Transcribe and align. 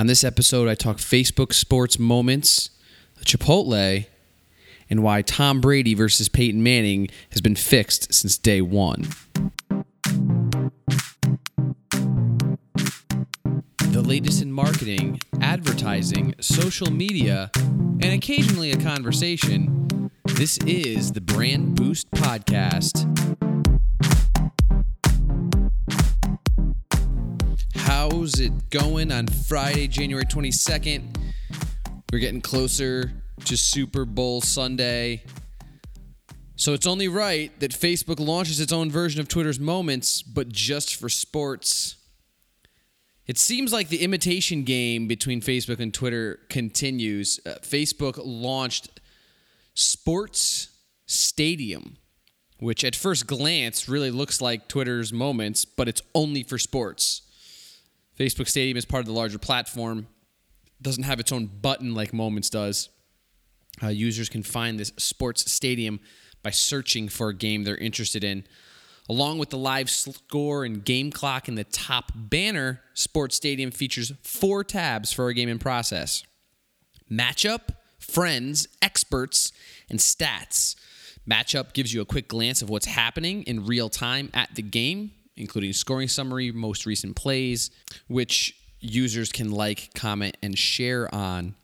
On 0.00 0.06
this 0.06 0.24
episode, 0.24 0.66
I 0.66 0.74
talk 0.74 0.96
Facebook 0.96 1.52
sports 1.52 1.98
moments, 1.98 2.70
Chipotle, 3.22 4.06
and 4.88 5.02
why 5.02 5.20
Tom 5.20 5.60
Brady 5.60 5.92
versus 5.92 6.30
Peyton 6.30 6.62
Manning 6.62 7.08
has 7.32 7.42
been 7.42 7.54
fixed 7.54 8.14
since 8.14 8.38
day 8.38 8.62
one. 8.62 9.10
The 13.90 14.02
latest 14.02 14.40
in 14.40 14.50
marketing, 14.52 15.20
advertising, 15.42 16.34
social 16.40 16.90
media, 16.90 17.50
and 17.54 18.06
occasionally 18.06 18.72
a 18.72 18.78
conversation. 18.78 20.10
This 20.24 20.56
is 20.64 21.12
the 21.12 21.20
Brand 21.20 21.74
Boost 21.74 22.10
Podcast. 22.12 23.49
How's 28.10 28.40
it 28.40 28.70
going 28.70 29.12
on 29.12 29.28
Friday, 29.28 29.86
January 29.86 30.24
22nd? 30.24 31.16
We're 32.12 32.18
getting 32.18 32.40
closer 32.40 33.12
to 33.44 33.56
Super 33.56 34.04
Bowl 34.04 34.40
Sunday. 34.40 35.22
So 36.56 36.74
it's 36.74 36.88
only 36.88 37.06
right 37.06 37.58
that 37.60 37.70
Facebook 37.70 38.18
launches 38.18 38.58
its 38.58 38.72
own 38.72 38.90
version 38.90 39.20
of 39.20 39.28
Twitter's 39.28 39.60
Moments, 39.60 40.22
but 40.22 40.48
just 40.48 40.96
for 40.96 41.08
sports. 41.08 41.98
It 43.28 43.38
seems 43.38 43.72
like 43.72 43.90
the 43.90 44.02
imitation 44.02 44.64
game 44.64 45.06
between 45.06 45.40
Facebook 45.40 45.78
and 45.78 45.94
Twitter 45.94 46.40
continues. 46.48 47.38
Uh, 47.46 47.50
Facebook 47.62 48.20
launched 48.22 49.00
Sports 49.74 50.70
Stadium, 51.06 51.96
which 52.58 52.82
at 52.82 52.96
first 52.96 53.28
glance 53.28 53.88
really 53.88 54.10
looks 54.10 54.40
like 54.40 54.66
Twitter's 54.66 55.12
Moments, 55.12 55.64
but 55.64 55.86
it's 55.86 56.02
only 56.12 56.42
for 56.42 56.58
sports. 56.58 57.22
Facebook 58.20 58.48
Stadium 58.48 58.76
is 58.76 58.84
part 58.84 59.00
of 59.00 59.06
the 59.06 59.14
larger 59.14 59.38
platform. 59.38 60.06
Doesn't 60.82 61.04
have 61.04 61.20
its 61.20 61.32
own 61.32 61.46
button 61.46 61.94
like 61.94 62.12
Moments 62.12 62.50
does. 62.50 62.90
Uh, 63.82 63.88
users 63.88 64.28
can 64.28 64.42
find 64.42 64.78
this 64.78 64.92
sports 64.98 65.50
stadium 65.50 66.00
by 66.42 66.50
searching 66.50 67.08
for 67.08 67.30
a 67.30 67.34
game 67.34 67.64
they're 67.64 67.78
interested 67.78 68.22
in. 68.22 68.44
Along 69.08 69.38
with 69.38 69.48
the 69.48 69.56
live 69.56 69.88
score 69.88 70.66
and 70.66 70.84
game 70.84 71.10
clock 71.10 71.48
in 71.48 71.54
the 71.54 71.64
top 71.64 72.12
banner, 72.14 72.82
Sports 72.92 73.36
Stadium 73.36 73.70
features 73.70 74.12
four 74.22 74.64
tabs 74.64 75.12
for 75.12 75.28
a 75.28 75.34
game 75.34 75.48
in 75.48 75.58
process 75.58 76.22
Matchup, 77.10 77.70
Friends, 77.98 78.68
Experts, 78.82 79.50
and 79.88 79.98
Stats. 79.98 80.76
Matchup 81.28 81.72
gives 81.72 81.94
you 81.94 82.02
a 82.02 82.06
quick 82.06 82.28
glance 82.28 82.60
of 82.60 82.68
what's 82.68 82.86
happening 82.86 83.42
in 83.44 83.64
real 83.64 83.88
time 83.88 84.30
at 84.34 84.54
the 84.54 84.62
game 84.62 85.12
including 85.40 85.72
scoring 85.72 86.08
summary, 86.08 86.52
most 86.52 86.86
recent 86.86 87.16
plays, 87.16 87.70
which 88.08 88.54
users 88.80 89.32
can 89.32 89.50
like, 89.50 89.90
comment, 89.94 90.36
and 90.42 90.58
share 90.58 91.12
on. 91.14 91.54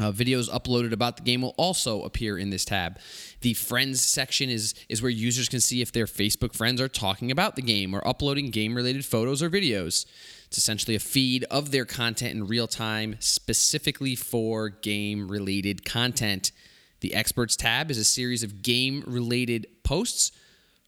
Uh, 0.00 0.10
videos 0.10 0.48
uploaded 0.48 0.92
about 0.92 1.18
the 1.18 1.22
game 1.22 1.42
will 1.42 1.54
also 1.58 2.02
appear 2.02 2.38
in 2.38 2.48
this 2.48 2.64
tab. 2.64 2.98
The 3.42 3.52
friends 3.52 4.02
section 4.02 4.48
is 4.48 4.74
is 4.88 5.02
where 5.02 5.10
users 5.10 5.50
can 5.50 5.60
see 5.60 5.82
if 5.82 5.92
their 5.92 6.06
Facebook 6.06 6.54
friends 6.54 6.80
are 6.80 6.88
talking 6.88 7.30
about 7.30 7.56
the 7.56 7.62
game 7.62 7.92
or 7.94 8.06
uploading 8.08 8.50
game 8.50 8.74
related 8.74 9.04
photos 9.04 9.42
or 9.42 9.50
videos. 9.50 10.06
It's 10.46 10.56
essentially 10.56 10.94
a 10.94 11.00
feed 11.00 11.44
of 11.50 11.72
their 11.72 11.84
content 11.84 12.34
in 12.34 12.46
real 12.46 12.66
time, 12.66 13.16
specifically 13.18 14.14
for 14.14 14.70
game 14.70 15.30
related 15.30 15.84
content. 15.84 16.52
The 17.00 17.14
experts 17.14 17.54
tab 17.54 17.90
is 17.90 17.98
a 17.98 18.04
series 18.04 18.42
of 18.42 18.62
game 18.62 19.04
related 19.06 19.66
posts 19.82 20.32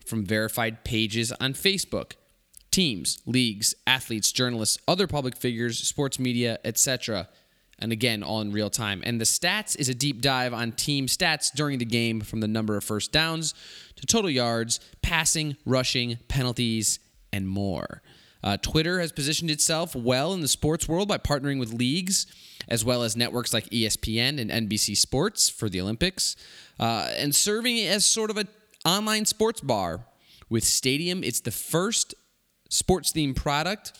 from 0.06 0.24
verified 0.24 0.82
pages 0.82 1.30
on 1.32 1.52
Facebook 1.52 2.12
teams, 2.74 3.20
leagues, 3.24 3.72
athletes, 3.86 4.32
journalists, 4.32 4.78
other 4.88 5.06
public 5.06 5.36
figures, 5.36 5.78
sports 5.78 6.18
media, 6.18 6.58
etc. 6.64 7.28
And 7.78 7.92
again, 7.92 8.24
all 8.24 8.40
in 8.40 8.50
real 8.50 8.68
time. 8.68 9.00
And 9.04 9.20
the 9.20 9.24
stats 9.24 9.78
is 9.78 9.88
a 9.88 9.94
deep 9.94 10.20
dive 10.20 10.52
on 10.52 10.72
team 10.72 11.06
stats 11.06 11.52
during 11.54 11.78
the 11.78 11.84
game 11.84 12.20
from 12.20 12.40
the 12.40 12.48
number 12.48 12.76
of 12.76 12.82
first 12.82 13.12
downs 13.12 13.54
to 13.94 14.06
total 14.06 14.28
yards, 14.28 14.80
passing, 15.02 15.56
rushing, 15.64 16.18
penalties, 16.26 16.98
and 17.32 17.46
more. 17.46 18.02
Uh, 18.42 18.56
Twitter 18.56 18.98
has 19.00 19.12
positioned 19.12 19.50
itself 19.50 19.94
well 19.94 20.34
in 20.34 20.40
the 20.40 20.48
sports 20.48 20.88
world 20.88 21.08
by 21.08 21.16
partnering 21.16 21.60
with 21.60 21.72
leagues 21.72 22.26
as 22.68 22.84
well 22.84 23.02
as 23.02 23.16
networks 23.16 23.52
like 23.52 23.68
ESPN 23.70 24.40
and 24.40 24.50
NBC 24.68 24.96
Sports 24.96 25.48
for 25.48 25.68
the 25.68 25.80
Olympics, 25.80 26.34
uh, 26.80 27.10
and 27.16 27.34
serving 27.34 27.78
as 27.80 28.04
sort 28.04 28.30
of 28.30 28.36
an 28.36 28.48
online 28.84 29.26
sports 29.26 29.60
bar. 29.60 30.06
With 30.48 30.64
Stadium, 30.64 31.24
it's 31.24 31.40
the 31.40 31.50
first 31.50 32.14
sports 32.68 33.12
themed 33.12 33.36
product 33.36 33.92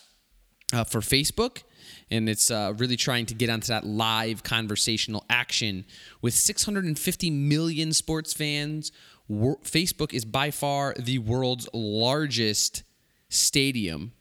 uh, 0.72 0.84
for 0.84 1.00
Facebook. 1.00 1.62
And 2.10 2.28
it's 2.28 2.50
uh, 2.50 2.75
really 2.76 2.97
trying 2.97 3.26
to 3.26 3.34
get 3.34 3.50
onto 3.50 3.69
that 3.69 3.84
live 3.84 4.42
conversational 4.42 5.25
action. 5.28 5.84
With 6.22 6.34
650 6.34 7.30
million 7.30 7.92
sports 7.92 8.32
fans, 8.32 8.92
wor- 9.28 9.58
Facebook 9.58 10.12
is 10.12 10.24
by 10.24 10.50
far 10.50 10.94
the 10.98 11.19
world's 11.19 11.69
largest 11.72 12.82
stadium. 13.28 14.12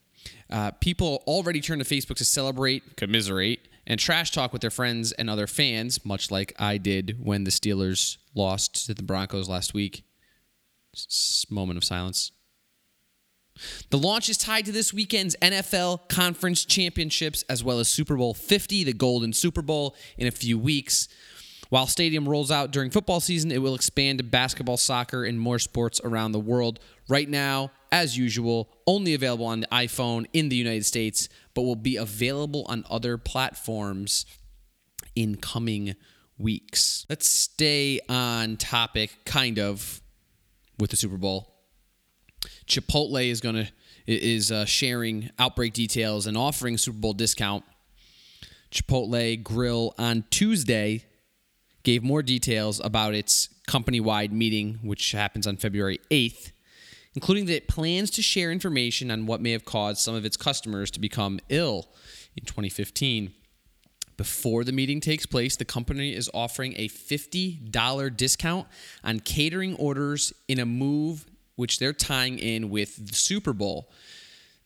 Uh, 0.49 0.71
people 0.71 1.23
already 1.25 1.61
turn 1.61 1.79
to 1.79 1.85
Facebook 1.85 2.15
to 2.15 2.25
celebrate, 2.25 2.95
commiserate, 2.95 3.67
and 3.85 3.99
trash 3.99 4.31
talk 4.31 4.53
with 4.53 4.61
their 4.61 4.71
friends 4.71 5.11
and 5.13 5.29
other 5.29 5.47
fans, 5.47 6.05
much 6.05 6.31
like 6.31 6.53
I 6.57 6.77
did 6.77 7.17
when 7.23 7.43
the 7.43 7.51
Steelers 7.51 8.17
lost 8.33 8.85
to 8.85 8.93
the 8.93 9.03
Broncos 9.03 9.49
last 9.49 9.73
week. 9.73 10.03
S- 10.95 11.45
moment 11.49 11.77
of 11.77 11.83
silence. 11.83 12.31
The 13.89 13.97
launch 13.97 14.29
is 14.29 14.37
tied 14.37 14.65
to 14.65 14.71
this 14.71 14.93
weekend's 14.93 15.35
NFL 15.41 16.09
Conference 16.09 16.65
Championships 16.65 17.43
as 17.43 17.63
well 17.63 17.79
as 17.79 17.87
Super 17.87 18.15
Bowl 18.15 18.33
50, 18.33 18.83
the 18.83 18.93
Golden 18.93 19.33
Super 19.33 19.61
Bowl, 19.61 19.95
in 20.17 20.27
a 20.27 20.31
few 20.31 20.57
weeks. 20.57 21.07
While 21.69 21.87
Stadium 21.87 22.29
rolls 22.29 22.51
out 22.51 22.71
during 22.71 22.91
football 22.91 23.19
season, 23.19 23.51
it 23.51 23.61
will 23.61 23.73
expand 23.73 24.19
to 24.19 24.23
basketball, 24.23 24.77
soccer, 24.77 25.23
and 25.23 25.39
more 25.39 25.57
sports 25.57 25.99
around 26.03 26.31
the 26.31 26.39
world. 26.39 26.79
Right 27.09 27.27
now, 27.27 27.71
as 27.91 28.17
usual, 28.17 28.69
only 28.85 29.13
available 29.13 29.45
on 29.45 29.61
the 29.61 29.67
iPhone 29.71 30.25
in 30.33 30.49
the 30.49 30.55
United 30.55 30.85
States, 30.85 31.29
but 31.53 31.63
will 31.63 31.75
be 31.75 31.95
available 31.95 32.65
on 32.67 32.85
other 32.89 33.17
platforms 33.17 34.25
in 35.15 35.35
coming 35.35 35.95
weeks. 36.37 37.05
Let's 37.09 37.27
stay 37.27 37.99
on 38.09 38.57
topic, 38.57 39.17
kind 39.25 39.57
of, 39.57 40.01
with 40.77 40.91
the 40.91 40.97
Super 40.97 41.17
Bowl. 41.17 41.52
Chipotle 42.67 43.29
is 43.29 43.41
going 43.41 43.55
to 43.55 43.67
is 44.05 44.51
uh, 44.51 44.65
sharing 44.65 45.29
outbreak 45.39 45.73
details 45.73 46.27
and 46.27 46.37
offering 46.37 46.77
Super 46.77 46.97
Bowl 46.97 47.13
discount. 47.13 47.63
Chipotle 48.71 49.41
Grill 49.41 49.93
on 49.97 50.25
Tuesday 50.29 51.05
gave 51.83 52.03
more 52.03 52.23
details 52.23 52.81
about 52.83 53.13
its 53.13 53.49
company-wide 53.67 54.33
meeting, 54.33 54.79
which 54.83 55.11
happens 55.11 55.45
on 55.45 55.57
February 55.57 55.99
8th, 56.09 56.51
including 57.13 57.45
that 57.45 57.55
it 57.55 57.67
plans 57.67 58.09
to 58.11 58.21
share 58.21 58.51
information 58.51 59.11
on 59.11 59.25
what 59.25 59.41
may 59.41 59.51
have 59.51 59.65
caused 59.65 59.99
some 59.99 60.15
of 60.15 60.25
its 60.25 60.37
customers 60.37 60.89
to 60.91 60.99
become 60.99 61.39
ill 61.49 61.87
in 62.35 62.45
2015. 62.45 63.33
Before 64.15 64.63
the 64.63 64.71
meeting 64.71 65.01
takes 65.01 65.25
place, 65.25 65.55
the 65.55 65.65
company 65.65 66.13
is 66.13 66.29
offering 66.33 66.73
a 66.77 66.87
$50 66.87 68.17
discount 68.17 68.67
on 69.03 69.19
catering 69.19 69.75
orders 69.75 70.33
in 70.47 70.59
a 70.59 70.65
move 70.65 71.25
which 71.55 71.79
they're 71.79 71.93
tying 71.93 72.39
in 72.39 72.69
with 72.69 73.07
the 73.07 73.15
Super 73.15 73.53
Bowl. 73.53 73.91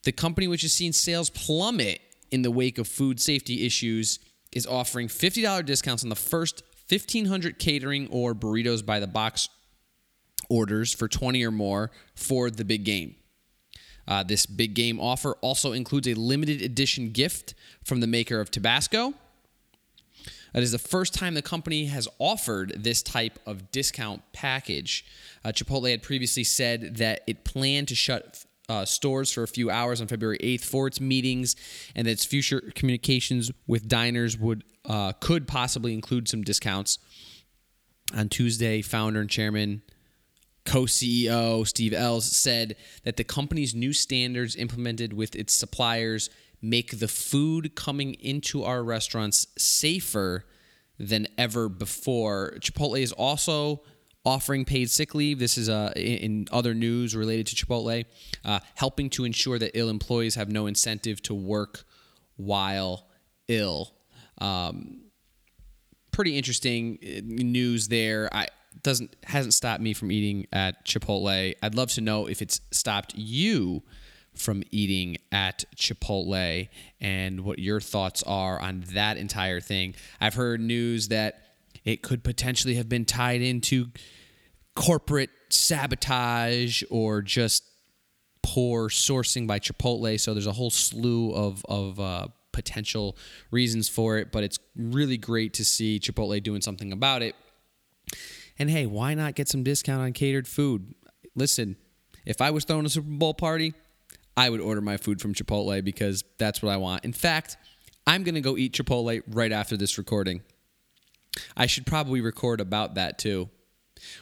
The 0.04 0.12
company, 0.12 0.48
which 0.48 0.62
has 0.62 0.74
seen 0.74 0.94
sales 0.94 1.30
plummet 1.30 2.00
in 2.32 2.42
the 2.42 2.52
wake 2.52 2.78
of 2.78 2.88
food 2.88 3.20
safety 3.20 3.66
issues, 3.66 4.20
is 4.52 4.66
offering 4.66 5.08
$50 5.08 5.66
discounts 5.66 6.04
on 6.04 6.10
the 6.10 6.16
first 6.16 6.64
1,500 6.90 7.60
catering 7.60 8.08
or 8.10 8.34
burritos 8.34 8.86
by 8.86 9.00
the 9.00 9.08
box 9.08 9.50
orders 10.50 10.94
for 10.94 11.08
20 11.08 11.44
or 11.44 11.52
more 11.52 11.92
for 12.16 12.50
the 12.50 12.64
big 12.64 12.86
game. 12.86 13.16
Uh, 14.08 14.24
this 14.24 14.46
big 14.46 14.74
game 14.74 15.00
offer 15.00 15.34
also 15.42 15.74
includes 15.74 16.08
a 16.08 16.14
limited 16.14 16.62
edition 16.62 17.12
gift 17.12 17.54
from 17.84 18.00
the 18.00 18.08
maker 18.08 18.40
of 18.40 18.50
Tabasco. 18.50 19.14
It 20.54 20.64
is 20.64 20.72
the 20.72 20.80
first 20.80 21.14
time 21.14 21.34
the 21.34 21.42
company 21.42 21.86
has 21.86 22.08
offered 22.20 22.74
this 22.78 23.02
type 23.02 23.40
of 23.46 23.72
discount 23.72 24.22
package. 24.34 25.06
Uh, 25.44 25.50
Chipotle 25.50 25.92
had 25.92 26.02
previously 26.02 26.44
said 26.44 26.98
that 26.98 27.22
it 27.28 27.44
planned 27.44 27.90
to 27.90 27.96
shut 27.96 28.46
uh, 28.70 28.86
stores 28.86 29.32
for 29.32 29.44
a 29.44 29.48
few 29.48 29.70
hours 29.70 30.02
on 30.02 30.08
February 30.08 30.38
8th 30.40 30.66
for 30.66 30.88
its 30.88 31.00
meetings, 31.00 31.56
and 31.96 32.08
that 32.08 32.12
its 32.12 32.26
future 32.26 32.62
communications 32.76 33.52
with 33.66 33.88
diners 33.88 34.38
would 34.38 34.64
uh, 34.86 35.12
could 35.20 35.48
possibly 35.48 35.94
include 35.94 36.28
some 36.28 36.44
discounts. 36.44 37.00
On 38.16 38.30
Tuesday, 38.30 38.82
founder 38.82 39.20
and 39.20 39.30
chairman, 39.30 39.82
co-CEO 40.64 41.68
Steve 41.68 41.94
Ells 41.94 42.26
said 42.26 42.76
that 43.04 43.18
the 43.18 43.24
company's 43.24 43.76
new 43.76 43.92
standards 43.94 44.56
implemented 44.56 45.14
with 45.14 45.36
its 45.36 45.54
suppliers 45.54 46.30
make 46.62 47.00
the 47.00 47.08
food 47.08 47.76
coming 47.76 48.14
into 48.16 48.64
our 48.64 48.84
restaurants 48.84 49.48
safer 49.58 50.46
than 51.00 51.28
ever 51.38 51.70
before. 51.70 52.56
Chipotle 52.60 53.00
is 53.00 53.12
also 53.12 53.84
offering 54.26 54.66
paid 54.66 54.90
sick 54.90 55.16
leave. 55.16 55.40
This 55.40 55.58
is 55.58 55.70
uh, 55.70 55.94
in 55.96 56.48
other 56.52 56.74
news 56.74 57.16
related 57.16 57.48
to 57.48 57.56
Chipotle, 57.56 58.06
uh, 58.44 58.60
helping 58.76 59.10
to 59.12 59.24
ensure 59.24 59.58
that 59.60 59.78
ill 59.78 59.90
employees 59.90 60.36
have 60.36 60.50
no 60.50 60.68
incentive 60.68 61.22
to 61.24 61.34
work 61.34 61.84
while 62.36 63.08
ill. 63.48 63.94
Um, 64.40 65.02
pretty 66.12 66.38
interesting 66.38 67.00
uh, 67.02 67.22
news 67.24 67.88
there. 67.88 68.30
I 68.34 68.48
doesn't 68.84 69.16
hasn't 69.24 69.54
stopped 69.54 69.82
me 69.82 69.94
from 69.94 70.12
eating 70.12 70.48
at 70.52 70.86
Chipotle. 70.86 71.54
I'd 71.62 71.76
love 71.76 71.90
to 71.92 72.02
know 72.02 72.28
if 72.28 72.42
it's 72.42 72.60
stopped 72.72 73.16
you 73.16 73.84
from 74.38 74.64
eating 74.72 75.18
at 75.32 75.66
Chipotle 75.76 76.70
and 77.00 77.42
what 77.42 77.60
your 77.60 77.80
thoughts 77.80 78.24
are 78.24 78.60
on 78.60 78.84
that 78.94 79.18
entire 79.18 79.60
thing. 79.60 79.96
I've 80.22 80.36
heard 80.36 80.62
news 80.62 81.10
that 81.10 81.42
it 81.84 82.02
could 82.02 82.24
potentially 82.24 82.76
have 82.76 82.90
been 82.90 83.06
tied 83.06 83.42
into 83.42 83.88
corporate 84.76 85.30
sabotage 85.50 86.84
or 86.90 87.22
just 87.22 87.64
poor 88.44 88.90
sourcing 88.90 89.48
by 89.48 89.60
Chipotle. 89.60 90.20
So 90.20 90.34
there's 90.34 90.48
a 90.48 90.52
whole 90.54 90.70
slew 90.70 91.32
of 91.34 91.66
of 91.68 92.00
uh, 92.00 92.28
potential 92.52 93.18
reasons 93.52 93.90
for 93.90 94.18
it, 94.18 94.32
but 94.32 94.44
it's 94.44 94.60
really 94.76 95.18
great 95.18 95.54
to 95.56 95.66
see 95.66 96.00
Chipotle 96.00 96.42
doing 96.42 96.62
something 96.62 96.92
about 96.92 97.22
it. 97.22 97.36
And 98.60 98.70
hey, 98.70 98.86
why 98.86 99.14
not 99.14 99.36
get 99.36 99.48
some 99.48 99.64
discount 99.64 100.02
on 100.02 100.14
catered 100.14 100.48
food? 100.48 100.96
Listen, 101.36 101.76
if 102.26 102.42
I 102.42 102.52
was 102.52 102.66
throwing 102.66 102.86
a 102.86 102.90
Super 102.90 103.08
Bowl 103.10 103.34
party, 103.34 103.74
I 104.38 104.50
would 104.50 104.62
order 104.62 104.82
my 104.82 104.98
food 104.98 105.20
from 105.20 105.34
Chipotle 105.34 105.84
because 105.84 106.24
that's 106.38 106.62
what 106.62 106.72
I 106.72 106.78
want. 106.78 107.04
In 107.04 107.12
fact, 107.12 107.58
I'm 108.06 108.24
going 108.24 108.36
to 108.36 108.42
go 108.42 108.56
eat 108.56 108.74
Chipotle 108.74 109.22
right 109.28 109.52
after 109.52 109.76
this 109.76 109.98
recording. 109.98 110.44
I 111.58 111.66
should 111.66 111.88
probably 111.88 112.22
record 112.22 112.62
about 112.62 112.96
that 112.96 113.18
too. 113.18 113.50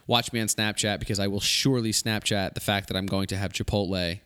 Watch 0.07 0.31
me 0.31 0.39
on 0.39 0.47
Snapchat 0.47 0.99
because 0.99 1.19
I 1.19 1.27
will 1.27 1.41
surely 1.41 1.91
Snapchat 1.91 2.53
the 2.53 2.61
fact 2.61 2.87
that 2.87 2.95
I'm 2.95 3.05
going 3.05 3.27
to 3.27 3.37
have 3.37 3.51
Chipotle 3.51 4.21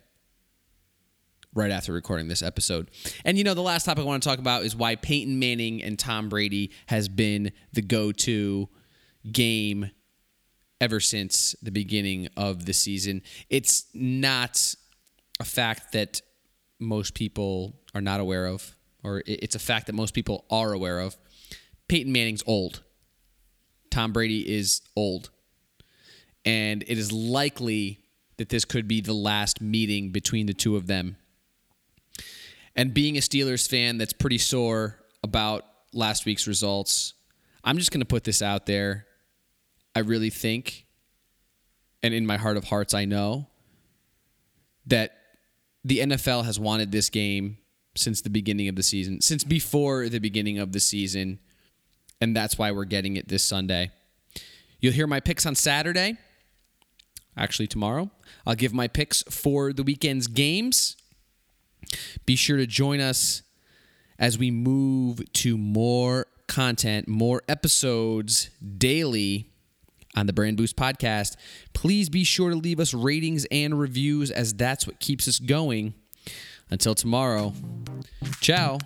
right 1.56 1.72
after 1.72 1.92
recording 1.92 2.28
this 2.28 2.44
episode. 2.44 2.92
And 3.26 3.38
you 3.38 3.44
know, 3.44 3.56
the 3.56 3.62
last 3.62 3.86
topic 3.86 4.04
I 4.04 4.08
want 4.08 4.22
to 4.22 4.30
talk 4.30 4.38
about 4.38 4.64
is 4.64 4.76
why 4.76 4.96
Peyton 4.96 5.40
Manning 5.40 5.82
and 5.82 5.98
Tom 5.98 6.30
Brady 6.30 6.72
has 6.86 7.10
been 7.10 7.52
the 7.74 7.82
go 7.82 8.12
to 8.12 8.70
game 9.32 9.90
ever 10.80 11.00
since 11.00 11.56
the 11.64 11.72
beginning 11.72 12.30
of 12.38 12.66
the 12.66 12.74
season. 12.74 13.24
It's 13.50 13.88
not 13.94 14.76
a 15.40 15.46
fact 15.46 15.94
that 15.94 16.22
most 16.80 17.14
people 17.14 17.80
are 17.94 18.02
not 18.02 18.20
aware 18.20 18.46
of, 18.46 18.76
or 19.04 19.24
it's 19.26 19.56
a 19.56 19.60
fact 19.60 19.88
that 19.88 19.94
most 19.94 20.14
people 20.14 20.46
are 20.50 20.74
aware 20.74 21.00
of. 21.00 21.18
Peyton 21.88 22.12
Manning's 22.12 22.44
old. 22.46 22.84
Tom 23.90 24.14
Brady 24.14 24.42
is 24.42 24.82
old. 24.96 25.30
And 26.46 26.84
it 26.84 26.98
is 26.98 27.12
likely 27.12 28.00
that 28.38 28.50
this 28.50 28.64
could 28.66 28.88
be 28.88 29.02
the 29.02 29.14
last 29.14 29.62
meeting 29.62 30.12
between 30.12 30.46
the 30.46 30.54
two 30.54 30.76
of 30.76 30.88
them. 30.88 31.18
And 32.76 32.94
being 32.94 33.18
a 33.18 33.22
Steelers 33.22 33.68
fan 33.68 33.98
that's 33.98 34.14
pretty 34.14 34.38
sore 34.38 35.00
about 35.22 35.66
last 35.92 36.26
week's 36.26 36.48
results, 36.48 37.14
I'm 37.64 37.78
just 37.78 37.92
going 37.92 38.00
to 38.00 38.06
put 38.06 38.24
this 38.24 38.42
out 38.42 38.66
there. 38.66 39.06
I 39.96 40.00
really 40.00 40.30
think, 40.30 40.86
and 42.02 42.14
in 42.14 42.26
my 42.26 42.38
heart 42.38 42.56
of 42.56 42.64
hearts, 42.64 42.94
I 42.94 43.06
know 43.06 43.48
that 44.86 45.12
the 45.90 46.00
NFL 46.00 46.46
has 46.46 46.60
wanted 46.60 46.92
this 46.92 47.10
game 47.10 47.58
since 47.96 48.22
the 48.22 48.30
beginning 48.30 48.68
of 48.68 48.76
the 48.76 48.84
season, 48.84 49.22
since 49.22 49.44
before 49.44 50.08
the 50.08 50.20
beginning 50.20 50.60
of 50.60 50.72
the 50.72 50.80
season, 50.80 51.40
and 52.22 52.36
that's 52.36 52.60
why 52.60 52.72
we're 52.72 52.86
getting 52.86 53.18
it 53.18 53.28
this 53.28 53.44
Sunday. 53.44 53.90
You'll 54.80 54.94
hear 54.94 55.08
my 55.08 55.20
picks 55.20 55.48
on 55.48 55.56
Saturday. 55.56 56.18
Actually, 57.36 57.66
tomorrow. 57.66 58.12
I'll 58.46 58.56
give 58.56 58.72
my 58.72 58.88
picks 58.88 59.24
for 59.24 59.74
the 59.74 59.82
weekend's 59.82 60.28
games. 60.28 60.96
Be 62.24 62.36
sure 62.36 62.58
to 62.58 62.68
join 62.68 63.00
us 63.02 63.42
as 64.20 64.38
we 64.38 64.52
move 64.52 65.22
to 65.34 65.58
more 65.58 66.28
content, 66.48 67.08
more 67.08 67.42
episodes 67.50 68.52
daily 68.78 69.50
on 70.16 70.26
the 70.26 70.34
Brand 70.34 70.58
Boost 70.58 70.76
podcast. 70.76 71.36
Please 71.74 72.10
be 72.10 72.24
sure 72.24 72.50
to 72.50 72.56
leave 72.56 72.80
us 72.80 72.94
ratings 72.94 73.46
and 73.52 73.80
reviews 73.80 74.32
as 74.32 74.54
that's 74.54 74.88
what 74.88 75.00
keeps 75.00 75.28
us 75.28 75.40
going. 75.40 75.94
Until 76.72 76.94
tomorrow, 76.94 77.54
ciao. 78.42 78.78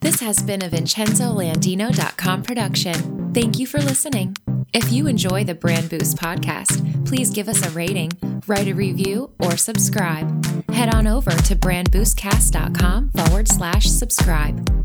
This 0.00 0.20
has 0.20 0.42
been 0.42 0.62
a 0.62 0.68
VincenzoLandino.com 0.68 2.42
production. 2.42 3.32
Thank 3.32 3.58
you 3.58 3.66
for 3.66 3.80
listening. 3.80 4.36
If 4.72 4.92
you 4.92 5.06
enjoy 5.06 5.44
the 5.44 5.54
Brand 5.54 5.90
Boost 5.90 6.16
podcast, 6.16 7.06
please 7.06 7.30
give 7.30 7.48
us 7.48 7.64
a 7.64 7.70
rating, 7.70 8.10
write 8.46 8.68
a 8.68 8.72
review, 8.72 9.30
or 9.38 9.56
subscribe. 9.56 10.70
Head 10.70 10.94
on 10.94 11.06
over 11.06 11.30
to 11.30 11.56
brandboostcast.com 11.56 13.10
forward 13.10 13.48
slash 13.48 13.86
subscribe. 13.86 14.81